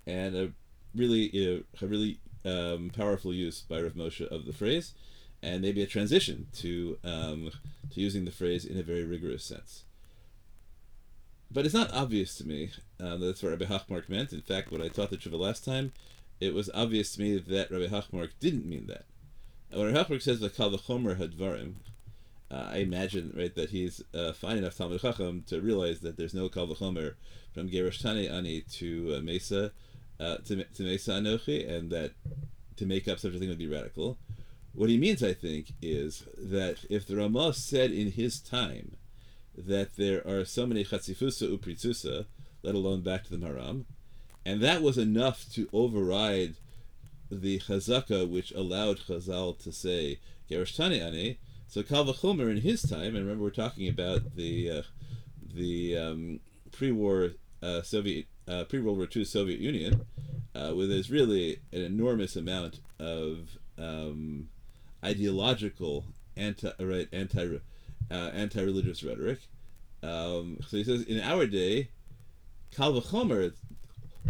and 0.05 0.35
a 0.35 0.51
really, 0.95 1.29
you 1.35 1.45
know, 1.45 1.63
a 1.81 1.87
really 1.87 2.19
um, 2.45 2.91
powerful 2.95 3.33
use 3.33 3.61
by 3.61 3.81
Rav 3.81 3.93
Moshe 3.93 4.25
of 4.27 4.45
the 4.45 4.53
phrase, 4.53 4.93
and 5.41 5.61
maybe 5.61 5.81
a 5.81 5.87
transition 5.87 6.47
to 6.53 6.97
um, 7.03 7.51
to 7.91 8.01
using 8.01 8.25
the 8.25 8.31
phrase 8.31 8.65
in 8.65 8.77
a 8.77 8.83
very 8.83 9.03
rigorous 9.03 9.43
sense. 9.43 9.83
But 11.51 11.65
it's 11.65 11.73
not 11.73 11.93
obvious 11.93 12.35
to 12.35 12.47
me 12.47 12.71
uh, 12.99 13.17
that 13.17 13.25
that's 13.25 13.43
what 13.43 13.51
Rabbi 13.51 13.65
Hachmark 13.65 14.09
meant. 14.09 14.33
In 14.33 14.41
fact, 14.41 14.71
when 14.71 14.81
I 14.81 14.87
taught 14.87 15.11
the 15.11 15.17
Tshuva 15.17 15.37
last 15.37 15.63
time, 15.63 15.93
it 16.39 16.53
was 16.53 16.69
obvious 16.73 17.13
to 17.13 17.21
me 17.21 17.37
that 17.37 17.71
Rabbi 17.71 17.87
Hachmark 17.87 18.31
didn't 18.39 18.65
mean 18.65 18.87
that. 18.87 19.05
When 19.75 19.91
Rabbi 19.91 20.19
says 20.19 20.39
the 20.39 20.51
Kal 20.51 20.69
V'chomer 20.69 21.17
Hadvarim, 21.17 21.73
uh, 22.51 22.69
I 22.73 22.77
imagine 22.77 23.33
right 23.35 23.53
that 23.55 23.71
he's 23.71 24.03
uh, 24.13 24.31
fine 24.31 24.57
enough 24.57 24.77
Talmud 24.77 25.01
Chacham 25.01 25.43
to 25.47 25.61
realize 25.61 26.01
that 26.01 26.15
there's 26.15 26.35
no 26.35 26.47
Kal 26.47 26.67
V'chomer 26.67 27.15
from 27.55 27.69
Geresh 27.69 27.99
Tani 27.99 28.29
Ani 28.29 28.61
to 28.73 29.15
uh, 29.17 29.21
Mesa 29.21 29.71
uh, 30.19 30.37
to, 30.45 30.63
to 30.63 30.83
Mesa 30.83 31.13
Anochi, 31.13 31.67
and 31.67 31.89
that 31.89 32.11
to 32.77 32.85
make 32.85 33.07
up 33.07 33.17
such 33.17 33.33
a 33.33 33.39
thing 33.39 33.49
would 33.49 33.57
be 33.57 33.67
radical. 33.67 34.19
What 34.73 34.89
he 34.89 34.97
means, 34.97 35.23
I 35.23 35.33
think, 35.33 35.73
is 35.81 36.27
that 36.37 36.85
if 36.91 37.07
the 37.07 37.15
Ramah 37.15 37.55
said 37.55 37.91
in 37.91 38.11
his 38.11 38.39
time 38.39 38.97
that 39.57 39.95
there 39.95 40.25
are 40.27 40.45
so 40.45 40.67
many 40.67 40.85
chatzifusa 40.85 41.57
upritzusa, 41.57 42.27
let 42.61 42.75
alone 42.75 43.01
back 43.01 43.23
to 43.23 43.35
the 43.35 43.43
Maram, 43.43 43.85
and 44.45 44.61
that 44.61 44.83
was 44.83 44.99
enough 44.99 45.51
to 45.53 45.67
override 45.73 46.57
the 47.41 47.59
chazaka 47.59 48.29
which 48.29 48.51
allowed 48.51 48.99
Chazal 48.99 49.57
to 49.63 49.71
say 49.71 50.19
Geresh 50.49 50.75
Tani 50.75 50.99
Ani. 50.99 51.39
So 51.67 51.81
Kal 51.81 52.05
V'chomer 52.05 52.51
in 52.51 52.61
his 52.61 52.83
time, 52.83 53.15
and 53.15 53.25
remember 53.25 53.43
we're 53.43 53.49
talking 53.49 53.87
about 53.87 54.35
the 54.35 54.69
uh, 54.69 54.81
the 55.53 55.97
um, 55.97 56.39
pre-war 56.71 57.31
uh, 57.61 57.81
Soviet 57.81 58.27
uh, 58.47 58.65
pre-World 58.65 58.97
War 58.97 59.07
II 59.15 59.25
Soviet 59.25 59.59
Union, 59.59 60.05
uh, 60.53 60.71
where 60.71 60.87
there's 60.87 61.09
really 61.09 61.59
an 61.71 61.81
enormous 61.81 62.35
amount 62.35 62.79
of 62.99 63.57
um, 63.77 64.49
ideological 65.03 66.05
anti 66.35 66.71
right 66.79 67.07
anti 67.11 67.59
uh, 68.11 68.13
anti-religious 68.13 69.03
rhetoric. 69.03 69.39
Um, 70.01 70.57
so 70.67 70.77
he 70.77 70.83
says 70.83 71.03
in 71.03 71.21
our 71.21 71.47
day, 71.47 71.89
Kal 72.75 72.93
V'chomer, 72.93 73.53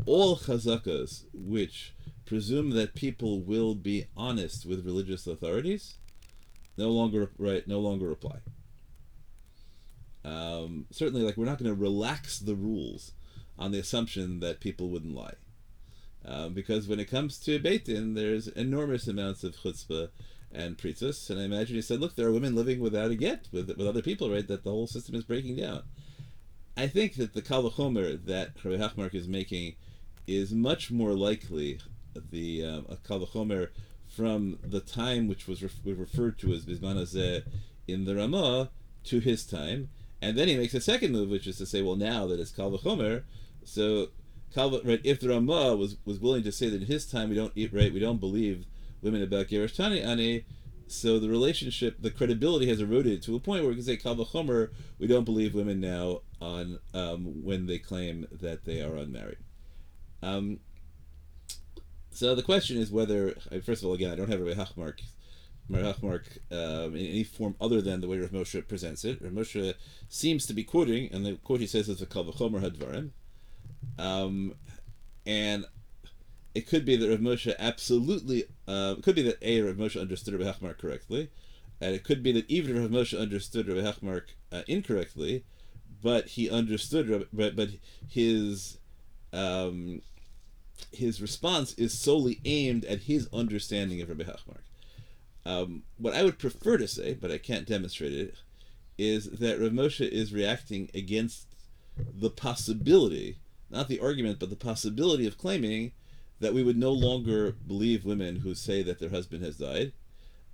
all 0.06 0.38
chazakas 0.38 1.26
which 1.34 1.93
presume 2.26 2.72
that 2.72 2.96
people 2.96 3.42
will 3.42 3.76
be 3.76 4.06
honest 4.16 4.66
with 4.66 4.86
religious 4.86 5.28
authorities, 5.28 5.96
no 6.78 6.90
longer 6.90 7.32
right, 7.38 7.68
no 7.68 7.80
longer 7.80 8.12
apply. 8.12 8.40
Um, 10.26 10.86
certainly, 10.90 11.22
like 11.22 11.36
we're 11.36 11.46
not 11.46 11.60
going 11.60 11.74
to 11.74 11.80
relax 11.80 12.40
the 12.40 12.56
rules 12.56 13.12
on 13.60 13.72
the 13.72 13.80
assumption 13.80 14.40
that 14.40 14.62
people 14.62 14.90
wouldn't 14.90 15.16
lie, 15.16 15.36
um, 16.26 16.54
because 16.54 16.88
when 16.88 17.00
it 17.00 17.12
comes 17.12 17.38
to 17.40 17.60
beitin, 17.60 18.16
there's 18.16 18.48
enormous 18.48 19.08
amounts 19.08 19.44
of 19.44 19.58
chutzpah 19.58 20.10
and 20.52 20.78
priestess, 20.78 21.30
and 21.30 21.40
I 21.40 21.44
imagine 21.44 21.76
he 21.76 21.82
said, 21.82 22.00
"Look, 22.00 22.16
there 22.16 22.28
are 22.28 22.32
women 22.32 22.56
living 22.56 22.80
without 22.80 23.12
a 23.12 23.16
get 23.16 23.50
with 23.52 23.68
with 23.70 23.88
other 23.88 24.02
people, 24.02 24.30
right? 24.30 24.48
That 24.48 24.64
the 24.64 24.72
whole 24.72 24.88
system 24.88 25.16
is 25.16 25.24
breaking 25.24 25.58
down." 25.58 25.84
I 26.76 26.88
think 26.88 27.16
that 27.16 27.34
the 27.34 27.42
kal 27.42 27.70
v'chomer 27.70 28.24
that 28.26 28.64
Rabbi 28.64 28.78
Hachmark 28.78 29.14
is 29.14 29.28
making 29.28 29.76
is 30.26 30.54
much 30.54 30.90
more 30.90 31.14
likely 31.14 31.80
the 32.32 32.66
um, 32.66 32.86
a 32.90 32.98
kal 32.98 33.20
v'chomer 33.20 33.70
from 34.08 34.60
the 34.64 34.80
time 34.80 35.28
which 35.28 35.48
was 35.48 35.64
ref- 35.64 35.80
referred 35.86 36.38
to 36.40 36.54
as 36.54 36.66
Bisman 36.66 37.44
in 37.88 38.06
the 38.06 38.16
Ramah 38.16 38.70
to 39.06 39.20
his 39.20 39.46
time, 39.46 39.90
and 40.22 40.38
then 40.38 40.48
he 40.48 40.56
makes 40.56 40.74
a 40.74 40.82
second 40.82 41.12
move, 41.12 41.30
which 41.30 41.48
is 41.48 41.58
to 41.58 41.66
say, 41.66 41.82
well, 41.82 41.96
now 41.96 42.28
that 42.28 42.40
it's 42.40 42.52
kal 42.52 42.72
v'chomer, 42.72 43.24
so 43.64 44.08
kal 44.54 44.82
right 44.84 45.02
if 45.04 45.20
the 45.20 45.30
Ramah 45.30 45.76
was 45.76 45.98
was 46.06 46.20
willing 46.20 46.44
to 46.44 46.52
say 46.52 46.70
that 46.70 46.82
in 46.82 46.88
his 46.88 47.06
time 47.06 47.30
we 47.30 47.36
don't 47.36 47.54
eat 47.56 47.74
right, 47.74 47.94
we 47.94 48.00
don't 48.00 48.20
believe 48.20 48.66
women 49.02 49.22
about 49.22 49.48
Geresh 49.48 49.76
Tani 49.76 50.02
Ani, 50.02 50.46
so 50.88 51.20
the 51.20 51.30
relationship, 51.30 51.98
the 52.00 52.12
credibility 52.12 52.68
has 52.68 52.80
eroded 52.80 53.24
to 53.24 53.36
a 53.36 53.40
point 53.40 53.64
where 53.64 53.70
we 53.70 53.76
can 53.76 53.84
say 53.84 53.98
Kal 53.98 54.16
V'chomer, 54.16 54.70
we 55.00 55.08
don't 55.08 55.24
believe 55.24 55.54
women 55.54 55.80
now 55.80 56.22
on 56.42 56.80
um, 56.94 57.44
when 57.44 57.66
they 57.66 57.80
claim 57.80 58.28
that 58.32 58.66
they 58.66 58.82
are 58.82 58.96
unmarried. 58.96 59.38
Um, 60.22 60.60
so 62.14 62.36
the 62.36 62.44
question 62.44 62.78
is 62.78 62.92
whether, 62.92 63.36
first 63.66 63.82
of 63.82 63.88
all, 63.88 63.94
again, 63.94 64.12
I 64.12 64.16
don't 64.16 64.30
have 64.30 64.42
a 64.42 64.56
Hachmark, 64.56 65.00
um, 66.52 66.96
in 66.96 67.06
any 67.06 67.24
form 67.24 67.56
other 67.60 67.82
than 67.82 68.02
the 68.02 68.08
way 68.08 68.20
Rav 68.20 68.32
Moshe 68.32 68.68
presents 68.68 69.04
it. 69.06 69.22
Rav 69.22 69.32
Moshe 69.32 69.74
seems 70.10 70.46
to 70.46 70.54
be 70.54 70.64
quoting, 70.64 71.10
and 71.12 71.26
the 71.26 71.34
quote 71.44 71.60
he 71.60 71.68
says 71.68 71.90
is 71.90 72.02
a 72.02 72.06
Kal 72.06 72.26
V'chomer 72.26 72.62
Hadvarim. 72.62 73.12
Um, 73.98 74.56
and 75.26 75.66
it 76.54 76.68
could 76.68 76.86
be 76.86 76.96
that 76.96 77.10
Rav 77.10 77.20
Moshe 77.20 77.54
absolutely, 77.58 78.44
uh, 78.68 78.96
it 78.98 79.04
could 79.04 79.16
be 79.16 79.24
that 79.24 79.38
A, 79.42 79.62
Rav 79.62 79.76
Moshe 79.76 80.00
understood 80.00 80.40
Rav 80.40 80.60
Hachmark 80.60 80.78
correctly, 80.78 81.30
and 81.82 81.96
it 81.96 82.04
could 82.04 82.22
be 82.22 82.32
that 82.34 82.50
even 82.50 82.80
Rav 82.80 82.92
Moshe 82.92 83.20
understood 83.20 83.68
Rav 83.68 83.78
Hachmark 83.78 84.24
uh, 84.52 84.62
incorrectly, 84.68 85.44
but 86.02 86.28
he 86.28 86.50
understood, 86.50 87.28
but, 87.32 87.56
but 87.56 87.70
his, 88.08 88.78
um, 89.32 90.02
his 90.92 91.22
response 91.22 91.74
is 91.74 91.98
solely 91.98 92.40
aimed 92.46 92.86
at 92.86 93.04
his 93.04 93.28
understanding 93.34 94.02
of 94.02 94.10
Rabbi 94.10 94.24
Hachmark. 94.24 94.64
Um, 95.46 95.84
what 95.98 96.14
I 96.14 96.24
would 96.24 96.40
prefer 96.40 96.78
to 96.78 96.88
say, 96.88 97.14
but 97.14 97.32
I 97.32 97.38
can't 97.38 97.68
demonstrate 97.68 98.14
it, 98.14 98.36
is 98.98 99.30
that 99.32 99.60
Rav 99.60 99.72
Moshe 99.72 100.08
is 100.08 100.34
reacting 100.34 100.90
against 100.94 101.48
the 101.98 102.30
possibility, 102.30 103.38
not 103.70 103.88
the 103.88 104.00
argument, 104.00 104.40
but 104.40 104.50
the 104.50 104.56
possibility 104.56 105.28
of 105.28 105.38
claiming 105.38 105.92
that 106.40 106.54
we 106.54 106.64
would 106.64 106.78
no 106.78 106.92
longer 106.92 107.52
believe 107.52 108.06
women 108.06 108.38
who 108.38 108.54
say 108.54 108.84
that 108.84 109.00
their 109.00 109.10
husband 109.10 109.44
has 109.44 109.58
died, 109.58 109.94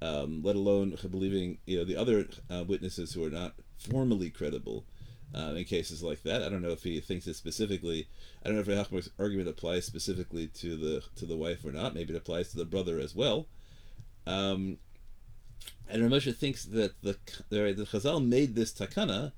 um, 0.01 0.41
let 0.43 0.55
alone 0.55 0.97
believing 1.09 1.57
you 1.65 1.77
know 1.77 1.83
the 1.83 1.95
other 1.95 2.27
uh, 2.49 2.63
witnesses 2.65 3.13
who 3.13 3.23
are 3.23 3.29
not 3.29 3.53
formally 3.77 4.29
credible 4.29 4.85
uh, 5.35 5.53
in 5.55 5.63
cases 5.63 6.01
like 6.01 6.23
that. 6.23 6.41
I 6.41 6.49
don't 6.49 6.61
know 6.61 6.69
if 6.69 6.83
he 6.83 6.99
thinks 6.99 7.27
it 7.27 7.35
specifically. 7.35 8.07
I 8.43 8.49
don't 8.49 8.55
know 8.55 8.61
if 8.61 8.89
Hachmark's 8.89 9.09
argument 9.19 9.49
applies 9.49 9.85
specifically 9.85 10.47
to 10.47 10.75
the 10.75 11.03
to 11.17 11.25
the 11.25 11.37
wife 11.37 11.63
or 11.65 11.71
not. 11.71 11.93
Maybe 11.93 12.13
it 12.13 12.17
applies 12.17 12.49
to 12.49 12.57
the 12.57 12.65
brother 12.65 12.99
as 12.99 13.15
well. 13.15 13.47
Um, 14.25 14.77
and 15.89 16.01
Ramosha 16.01 16.35
thinks 16.35 16.65
that 16.65 17.01
the 17.01 17.17
the, 17.49 17.87
Chazal 17.91 18.25
made 18.25 18.55
this 18.55 18.71
takana 18.71 19.33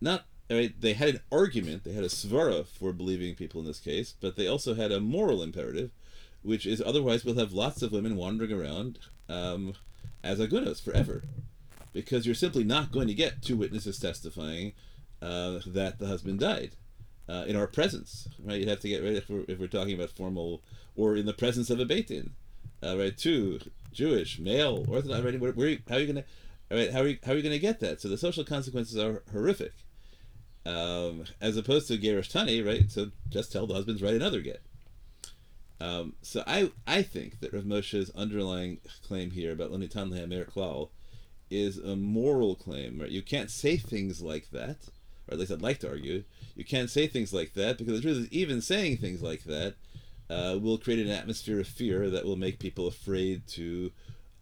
not 0.00 0.24
they 0.48 0.92
had 0.92 1.08
an 1.08 1.20
argument, 1.32 1.84
they 1.84 1.92
had 1.92 2.04
a 2.04 2.08
svara 2.08 2.66
for 2.66 2.92
believing 2.92 3.34
people 3.34 3.60
in 3.60 3.66
this 3.66 3.80
case, 3.80 4.14
but 4.20 4.36
they 4.36 4.46
also 4.46 4.74
had 4.74 4.92
a 4.92 5.00
moral 5.00 5.42
imperative, 5.42 5.90
which 6.42 6.66
is 6.66 6.82
otherwise 6.84 7.24
we'll 7.24 7.38
have 7.38 7.52
lots 7.52 7.82
of 7.82 7.92
women 7.92 8.16
wandering 8.16 8.52
around 8.52 8.98
um, 9.28 9.74
as 10.22 10.38
agunos 10.38 10.82
forever, 10.82 11.24
because 11.92 12.26
you're 12.26 12.34
simply 12.34 12.62
not 12.62 12.92
going 12.92 13.08
to 13.08 13.14
get 13.14 13.42
two 13.42 13.56
witnesses 13.56 13.98
testifying 13.98 14.74
uh, 15.24 15.60
that 15.66 15.98
the 15.98 16.06
husband 16.06 16.38
died 16.40 16.76
uh, 17.28 17.44
in 17.46 17.56
our 17.56 17.66
presence. 17.66 18.28
Right, 18.44 18.60
you'd 18.60 18.68
have 18.68 18.80
to 18.80 18.88
get 18.88 19.02
right 19.02 19.14
if 19.14 19.28
we're, 19.28 19.44
if 19.48 19.58
we're 19.58 19.66
talking 19.66 19.94
about 19.94 20.10
formal 20.10 20.62
or 20.96 21.16
in 21.16 21.26
the 21.26 21.32
presence 21.32 21.70
of 21.70 21.80
a 21.80 21.86
beitin, 21.86 22.30
uh, 22.82 22.96
right? 22.96 23.16
Two 23.16 23.60
Jewish, 23.92 24.38
male, 24.38 24.84
Orthodox. 24.88 25.24
Right? 25.24 25.40
Where, 25.40 25.52
where, 25.52 25.78
how 25.88 25.96
are 25.96 26.00
you 26.00 26.06
gonna? 26.06 26.24
Right, 26.70 26.92
how 26.92 27.00
are 27.00 27.08
you, 27.08 27.18
how 27.24 27.32
are 27.32 27.36
you 27.36 27.42
to 27.42 27.58
get 27.58 27.80
that? 27.80 28.00
So 28.00 28.08
the 28.08 28.18
social 28.18 28.44
consequences 28.44 28.98
are 28.98 29.22
horrific. 29.32 29.72
Um, 30.66 31.24
as 31.42 31.58
opposed 31.58 31.88
to 31.88 31.98
Geresh 31.98 32.30
Tani, 32.30 32.62
right? 32.62 32.90
So 32.90 33.10
just 33.28 33.52
tell 33.52 33.66
the 33.66 33.74
husbands 33.74 34.02
write 34.02 34.14
another 34.14 34.40
get. 34.40 34.62
Um, 35.80 36.14
so 36.22 36.42
I 36.46 36.70
I 36.86 37.02
think 37.02 37.40
that 37.40 37.52
Rav 37.52 37.64
Moshe's 37.64 38.10
underlying 38.14 38.78
claim 39.06 39.30
here 39.30 39.52
about 39.52 39.70
Lonitan 39.70 40.10
Lehamer 40.10 40.50
Klal 40.50 40.88
is 41.50 41.78
a 41.78 41.94
moral 41.96 42.54
claim, 42.54 42.98
right? 43.00 43.10
You 43.10 43.22
can't 43.22 43.50
say 43.50 43.76
things 43.76 44.22
like 44.22 44.50
that, 44.50 44.88
or 45.28 45.34
at 45.34 45.40
least 45.40 45.52
I'd 45.52 45.62
like 45.62 45.78
to 45.80 45.88
argue, 45.88 46.24
you 46.54 46.64
can't 46.64 46.90
say 46.90 47.06
things 47.06 47.32
like 47.32 47.54
that 47.54 47.78
because 47.78 47.94
the 47.94 48.02
truth 48.02 48.18
is, 48.18 48.32
even 48.32 48.60
saying 48.60 48.98
things 48.98 49.22
like 49.22 49.44
that 49.44 49.74
uh, 50.30 50.58
will 50.60 50.78
create 50.78 51.04
an 51.04 51.12
atmosphere 51.12 51.60
of 51.60 51.66
fear 51.66 52.10
that 52.10 52.24
will 52.24 52.36
make 52.36 52.58
people 52.58 52.86
afraid 52.86 53.46
to 53.48 53.92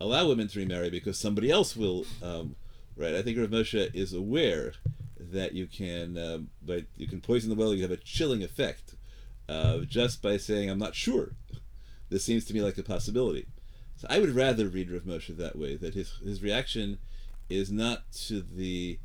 allow 0.01 0.29
women 0.29 0.49
to 0.49 0.59
remarry 0.59 0.91
because 0.91 1.19
somebody 1.19 1.51
else 1.51 1.77
will. 1.77 2.05
Um, 2.23 2.57
right? 2.97 3.15
I 3.15 3.23
think 3.23 3.39
Rav 3.39 3.51
Moshe 3.51 3.95
is 3.95 4.13
aware 4.13 4.73
that 5.19 5.53
you 5.53 5.67
can, 5.67 6.19
um, 6.19 6.51
but 6.63 6.85
you 6.97 7.07
can 7.07 7.21
poison 7.21 7.51
the 7.51 7.57
well. 7.57 7.75
You 7.75 7.83
have 7.83 7.91
a 7.91 7.97
chilling 7.97 8.43
effect 8.43 8.95
uh, 9.49 9.79
just 9.81 10.23
by 10.23 10.37
saying, 10.37 10.69
"I'm 10.69 10.79
not 10.79 10.95
sure." 10.95 11.33
This 12.11 12.25
seems 12.25 12.45
to 12.47 12.55
me 12.55 12.61
like 12.61 12.77
a 12.79 12.83
possibility. 12.83 13.47
So 13.97 14.07
I 14.11 14.19
would 14.19 14.35
rather 14.35 14.69
read 14.69 14.91
Rav 14.91 15.03
Moshe 15.03 15.37
that 15.37 15.57
way. 15.57 15.77
That 15.77 15.95
his 15.95 16.13
his 16.23 16.43
reaction 16.43 16.99
is 17.49 17.71
not 17.71 18.11
to 18.27 18.41
the 18.43 18.99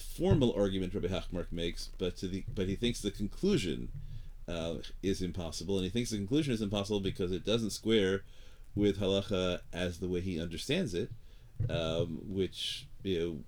formal 0.00 0.54
argument 0.56 0.94
Rabbi 0.94 1.08
Hachmark 1.08 1.52
makes, 1.52 1.90
but 1.98 2.16
to 2.18 2.28
the 2.28 2.44
but 2.54 2.68
he 2.68 2.76
thinks 2.76 3.00
the 3.00 3.10
conclusion 3.10 3.88
uh, 4.48 4.76
is 5.02 5.22
impossible, 5.22 5.76
and 5.76 5.84
he 5.84 5.90
thinks 5.90 6.10
the 6.10 6.16
conclusion 6.16 6.52
is 6.52 6.62
impossible 6.62 7.00
because 7.00 7.32
it 7.32 7.44
doesn't 7.44 7.70
square 7.70 8.22
with 8.74 9.00
halacha 9.00 9.60
as 9.72 9.98
the 9.98 10.08
way 10.08 10.20
he 10.20 10.40
understands 10.40 10.94
it, 10.94 11.10
um, 11.68 12.20
which 12.26 12.86
you 13.02 13.18
know 13.18 13.38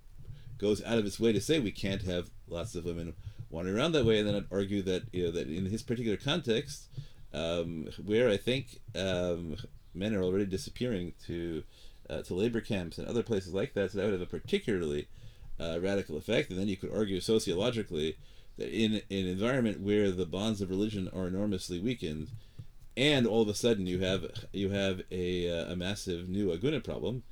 goes 0.59 0.83
out 0.85 0.99
of 0.99 1.07
its 1.07 1.19
way 1.19 1.33
to 1.33 1.41
say 1.41 1.59
we 1.59 1.73
can't 1.73 2.03
have 2.03 2.31
lots 2.49 2.75
of 2.75 2.85
women 2.85 3.15
wandering 3.51 3.77
around 3.77 3.93
that 3.93 4.05
way, 4.05 4.19
and 4.19 4.29
then 4.29 4.37
I'd 4.37 4.47
argue 4.51 4.83
that 4.83 5.05
you 5.13 5.25
know 5.25 5.31
that 5.33 5.49
in 5.49 5.67
his 5.67 5.83
particular 5.83 6.17
context, 6.17 6.89
um, 7.33 7.89
where 8.05 8.29
I 8.29 8.37
think 8.37 8.81
um, 8.95 9.57
men 9.95 10.15
are 10.15 10.23
already 10.23 10.47
disappearing 10.47 11.15
to 11.27 11.65
uh, 12.09 12.23
to 12.23 12.35
labor 12.35 12.61
camps 12.61 12.99
and 12.99 13.07
other 13.07 13.23
places 13.23 13.55
like 13.55 13.75
that, 13.75 13.91
so 13.91 13.99
that 13.99 14.05
would 14.05 14.13
have 14.13 14.23
a 14.23 14.27
particularly 14.27 15.09
uh, 15.63 15.79
radical 15.81 16.17
effect. 16.17 16.51
And 16.51 16.59
then 16.59 16.69
you 16.69 16.77
could 16.77 16.93
argue 16.93 17.21
sociologically 17.21 18.17
that 18.59 18.69
in, 18.69 19.03
in 19.09 19.27
an 19.27 19.33
environment 19.33 19.81
where 19.81 20.11
the 20.11 20.27
bonds 20.27 20.61
of 20.61 20.71
religion 20.71 21.09
are 21.15 21.27
enormously 21.27 21.79
weakened, 21.81 22.29
and 22.97 23.27
all 23.27 23.43
of 23.43 23.49
a 23.49 23.55
sudden 23.55 23.87
you 23.87 24.01
have 24.01 24.27
you 24.53 24.71
have 24.71 25.03
a, 25.11 25.51
uh, 25.51 25.73
a 25.73 25.77
massive 25.77 26.29
new 26.29 26.47
aguna 26.55 26.83
problem, 26.83 27.23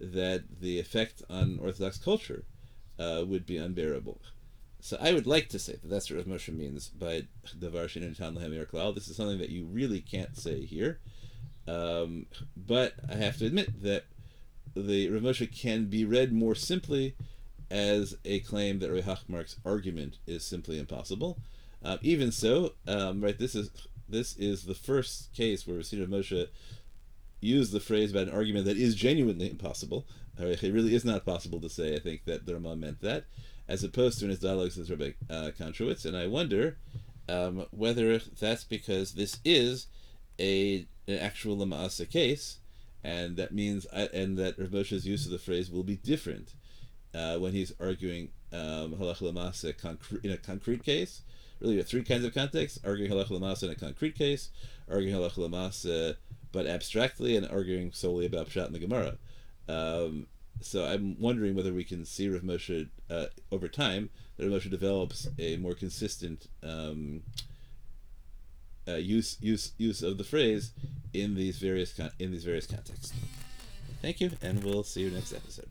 that 0.00 0.60
the 0.60 0.78
effect 0.78 1.22
on 1.28 1.58
Orthodox 1.60 1.98
culture 1.98 2.44
uh, 2.98 3.24
would 3.26 3.46
be 3.46 3.56
unbearable. 3.56 4.20
So 4.80 4.96
I 5.00 5.12
would 5.12 5.26
like 5.26 5.48
to 5.48 5.58
say 5.58 5.72
that 5.72 5.88
that's 5.88 6.08
what 6.08 6.18
Rav 6.18 6.26
Moshe 6.26 6.54
means 6.54 6.88
by 6.88 7.26
Davar 7.58 7.92
Tan 7.92 8.14
Klal. 8.14 8.94
This 8.94 9.08
is 9.08 9.16
something 9.16 9.38
that 9.38 9.50
you 9.50 9.64
really 9.64 10.00
can't 10.00 10.36
say 10.36 10.64
here. 10.64 11.00
Um, 11.66 12.26
but 12.56 12.94
I 13.10 13.16
have 13.16 13.36
to 13.38 13.46
admit 13.46 13.82
that 13.82 14.04
the 14.76 15.10
Rav 15.10 15.22
Moshe 15.22 15.52
can 15.52 15.86
be 15.86 16.04
read 16.04 16.32
more 16.32 16.54
simply 16.54 17.16
as 17.70 18.16
a 18.24 18.40
claim 18.40 18.78
that 18.78 18.90
Rav 18.90 19.04
Hachmark's 19.04 19.56
argument 19.64 20.18
is 20.26 20.44
simply 20.44 20.78
impossible. 20.78 21.38
Um, 21.82 21.98
even 22.02 22.32
so, 22.32 22.74
um, 22.86 23.20
right, 23.20 23.38
this 23.38 23.54
is 23.54 23.70
this 24.08 24.36
is 24.36 24.64
the 24.64 24.74
first 24.74 25.32
case 25.34 25.66
where 25.66 25.76
Rav 25.76 25.84
Moshe 25.84 26.48
used 27.40 27.72
the 27.72 27.80
phrase 27.80 28.10
about 28.10 28.28
an 28.28 28.34
argument 28.34 28.64
that 28.64 28.76
is 28.76 28.94
genuinely 28.94 29.50
impossible. 29.50 30.06
Right, 30.38 30.62
it 30.62 30.72
really 30.72 30.94
is 30.94 31.04
not 31.04 31.26
possible 31.26 31.60
to 31.60 31.68
say. 31.68 31.94
I 31.94 31.98
think 31.98 32.24
that 32.24 32.46
the 32.46 32.54
Rama 32.54 32.76
meant 32.76 33.00
that, 33.00 33.24
as 33.66 33.82
opposed 33.84 34.18
to 34.18 34.24
in 34.24 34.30
his 34.30 34.38
dialogues 34.38 34.76
with 34.76 34.88
Rabbi 34.88 35.12
uh, 35.28 35.50
Kontrowitz, 35.58 36.04
and 36.04 36.16
I 36.16 36.26
wonder 36.26 36.78
um, 37.28 37.66
whether 37.70 38.18
that's 38.18 38.64
because 38.64 39.12
this 39.12 39.40
is 39.44 39.88
a 40.38 40.86
an 41.06 41.18
actual 41.18 41.56
Lamaasa 41.56 42.08
case, 42.08 42.58
and 43.02 43.36
that 43.36 43.52
means 43.52 43.86
I, 43.92 44.02
and 44.14 44.38
that 44.38 44.58
Rav 44.58 44.70
Moshe's 44.70 45.06
use 45.06 45.26
of 45.26 45.32
the 45.32 45.38
phrase 45.38 45.70
will 45.70 45.82
be 45.82 45.96
different 45.96 46.54
uh, 47.14 47.36
when 47.38 47.52
he's 47.52 47.72
arguing 47.80 48.28
um, 48.52 48.94
halach 48.94 49.20
lamasa 49.20 49.74
in 50.24 50.30
a 50.30 50.36
concrete 50.36 50.84
case. 50.84 51.22
Really, 51.60 51.76
you 51.76 51.82
three 51.82 52.04
kinds 52.04 52.24
of 52.24 52.34
contexts: 52.34 52.78
arguing 52.84 53.10
halach 53.10 53.28
lamasa 53.28 53.64
in 53.64 53.70
a 53.70 53.74
concrete 53.74 54.16
case, 54.16 54.50
arguing 54.90 55.14
halach 55.14 55.34
lamasa 55.34 56.16
but 56.50 56.66
abstractly, 56.66 57.36
and 57.36 57.46
arguing 57.48 57.92
solely 57.92 58.26
about 58.26 58.48
pshat 58.48 58.66
in 58.66 58.72
the 58.72 58.78
Gemara. 58.78 59.18
Um, 59.68 60.26
so 60.60 60.84
I'm 60.84 61.16
wondering 61.20 61.54
whether 61.54 61.72
we 61.72 61.84
can 61.84 62.04
see 62.04 62.28
Rav 62.28 62.42
Moshe 62.42 62.88
uh, 63.10 63.26
over 63.52 63.68
time 63.68 64.10
that 64.36 64.48
Rav 64.48 64.62
Moshe 64.62 64.70
develops 64.70 65.28
a 65.38 65.56
more 65.56 65.74
consistent 65.74 66.48
um, 66.62 67.22
uh, 68.88 68.94
use 68.94 69.36
use 69.40 69.72
use 69.78 70.02
of 70.02 70.18
the 70.18 70.24
phrase 70.24 70.72
in 71.12 71.34
these 71.34 71.58
various 71.58 71.92
con- 71.92 72.12
in 72.18 72.32
these 72.32 72.44
various 72.44 72.66
contexts. 72.66 73.12
Thank 74.00 74.20
you, 74.20 74.30
and 74.42 74.62
we'll 74.62 74.84
see 74.84 75.02
you 75.02 75.10
next 75.10 75.32
episode. 75.32 75.68